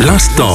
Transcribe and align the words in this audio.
L'instant. 0.00 0.54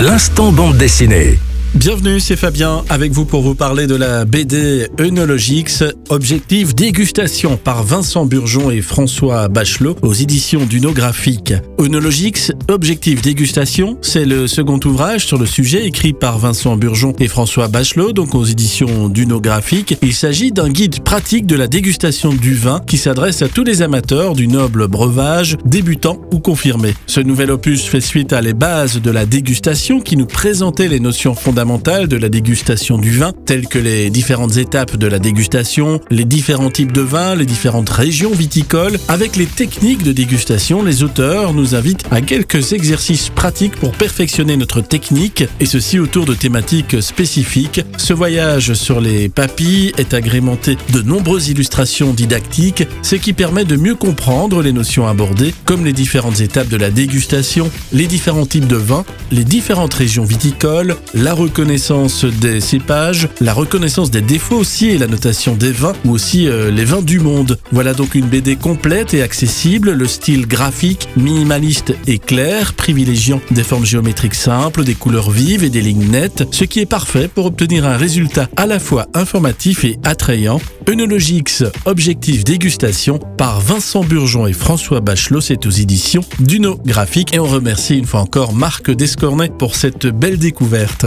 L'instant 0.00 0.52
bande 0.52 0.78
dessinée. 0.78 1.38
Bienvenue, 1.76 2.18
c'est 2.18 2.34
Fabien 2.34 2.82
avec 2.88 3.12
vous 3.12 3.24
pour 3.24 3.42
vous 3.42 3.54
parler 3.54 3.86
de 3.86 3.94
la 3.94 4.24
BD 4.24 4.88
Œnologix, 4.98 5.84
objectif 6.08 6.74
dégustation 6.74 7.56
par 7.56 7.84
Vincent 7.84 8.26
Burgeon 8.26 8.72
et 8.72 8.82
François 8.82 9.46
Bachelot 9.46 9.94
aux 10.02 10.12
éditions 10.12 10.66
d'Unographique. 10.66 11.54
Œnologix, 11.80 12.50
objectif 12.68 13.22
dégustation, 13.22 13.96
c'est 14.02 14.24
le 14.24 14.48
second 14.48 14.80
ouvrage 14.84 15.26
sur 15.26 15.38
le 15.38 15.46
sujet 15.46 15.86
écrit 15.86 16.12
par 16.12 16.38
Vincent 16.38 16.76
Burgeon 16.76 17.14
et 17.20 17.28
François 17.28 17.68
Bachelot, 17.68 18.12
donc 18.12 18.34
aux 18.34 18.44
éditions 18.44 19.08
d'Unographique. 19.08 19.96
Il 20.02 20.12
s'agit 20.12 20.50
d'un 20.50 20.70
guide 20.70 21.04
pratique 21.04 21.46
de 21.46 21.54
la 21.54 21.68
dégustation 21.68 22.34
du 22.34 22.52
vin 22.52 22.80
qui 22.84 22.98
s'adresse 22.98 23.42
à 23.42 23.48
tous 23.48 23.62
les 23.62 23.80
amateurs 23.80 24.34
du 24.34 24.48
noble 24.48 24.88
breuvage, 24.88 25.56
débutants 25.64 26.20
ou 26.32 26.40
confirmés. 26.40 26.94
Ce 27.06 27.20
nouvel 27.20 27.52
opus 27.52 27.84
fait 27.84 28.00
suite 28.00 28.32
à 28.32 28.40
les 28.40 28.54
bases 28.54 29.00
de 29.00 29.10
la 29.12 29.24
dégustation 29.24 30.00
qui 30.00 30.16
nous 30.16 30.26
présentait 30.26 30.88
les 30.88 30.98
notions 30.98 31.36
fondamentales 31.36 31.59
de 31.60 32.16
la 32.16 32.30
dégustation 32.30 32.96
du 32.96 33.10
vin, 33.10 33.32
telles 33.44 33.66
que 33.68 33.78
les 33.78 34.08
différentes 34.08 34.56
étapes 34.56 34.96
de 34.96 35.06
la 35.06 35.18
dégustation, 35.18 36.00
les 36.10 36.24
différents 36.24 36.70
types 36.70 36.90
de 36.90 37.02
vins, 37.02 37.34
les 37.34 37.44
différentes 37.44 37.90
régions 37.90 38.30
viticoles. 38.30 38.98
Avec 39.08 39.36
les 39.36 39.44
techniques 39.44 40.02
de 40.02 40.12
dégustation, 40.12 40.82
les 40.82 41.02
auteurs 41.02 41.52
nous 41.52 41.74
invitent 41.74 42.06
à 42.10 42.22
quelques 42.22 42.72
exercices 42.72 43.28
pratiques 43.28 43.76
pour 43.76 43.92
perfectionner 43.92 44.56
notre 44.56 44.80
technique, 44.80 45.44
et 45.60 45.66
ceci 45.66 45.98
autour 45.98 46.24
de 46.24 46.32
thématiques 46.32 47.02
spécifiques. 47.02 47.82
Ce 47.98 48.14
voyage 48.14 48.72
sur 48.72 49.02
les 49.02 49.28
papilles 49.28 49.92
est 49.98 50.14
agrémenté 50.14 50.78
de 50.94 51.02
nombreuses 51.02 51.48
illustrations 51.48 52.14
didactiques, 52.14 52.84
ce 53.02 53.16
qui 53.16 53.34
permet 53.34 53.66
de 53.66 53.76
mieux 53.76 53.96
comprendre 53.96 54.62
les 54.62 54.72
notions 54.72 55.06
abordées, 55.06 55.54
comme 55.66 55.84
les 55.84 55.92
différentes 55.92 56.40
étapes 56.40 56.68
de 56.68 56.78
la 56.78 56.90
dégustation, 56.90 57.70
les 57.92 58.06
différents 58.06 58.46
types 58.46 58.66
de 58.66 58.76
vins, 58.76 59.04
les 59.30 59.44
différentes 59.44 59.94
régions 59.94 60.24
viticoles, 60.24 60.96
la 61.12 61.34
reconnaissance 61.50 62.24
des 62.24 62.60
cépages, 62.60 63.28
la 63.40 63.52
reconnaissance 63.52 64.12
des 64.12 64.20
défauts 64.20 64.58
aussi 64.58 64.90
et 64.90 64.98
la 64.98 65.08
notation 65.08 65.56
des 65.56 65.72
vins 65.72 65.94
ou 66.04 66.12
aussi 66.12 66.46
euh, 66.46 66.70
les 66.70 66.84
vins 66.84 67.02
du 67.02 67.18
monde. 67.18 67.58
Voilà 67.72 67.92
donc 67.92 68.14
une 68.14 68.26
BD 68.26 68.54
complète 68.54 69.14
et 69.14 69.22
accessible, 69.22 69.90
le 69.90 70.06
style 70.06 70.46
graphique, 70.46 71.08
minimaliste 71.16 71.92
et 72.06 72.20
clair, 72.20 72.74
privilégiant 72.74 73.40
des 73.50 73.64
formes 73.64 73.84
géométriques 73.84 74.36
simples, 74.36 74.84
des 74.84 74.94
couleurs 74.94 75.32
vives 75.32 75.64
et 75.64 75.70
des 75.70 75.80
lignes 75.80 76.08
nettes, 76.08 76.46
ce 76.52 76.62
qui 76.62 76.78
est 76.78 76.86
parfait 76.86 77.26
pour 77.26 77.46
obtenir 77.46 77.84
un 77.84 77.96
résultat 77.96 78.48
à 78.56 78.66
la 78.66 78.78
fois 78.78 79.08
informatif 79.14 79.82
et 79.84 79.98
attrayant. 80.04 80.60
Œnologix 80.88 81.64
Objectif 81.84 82.44
Dégustation 82.44 83.18
par 83.36 83.60
Vincent 83.60 84.04
Burgeon 84.04 84.46
et 84.46 84.52
François 84.52 85.00
Bachelot, 85.00 85.40
c'est 85.40 85.66
aux 85.66 85.70
éditions 85.70 86.22
d'Uno 86.38 86.80
Graphique 86.86 87.34
et 87.34 87.40
on 87.40 87.46
remercie 87.46 87.98
une 87.98 88.06
fois 88.06 88.20
encore 88.20 88.52
Marc 88.52 88.92
Descornet 88.92 89.48
pour 89.48 89.74
cette 89.74 90.06
belle 90.06 90.38
découverte. 90.38 91.06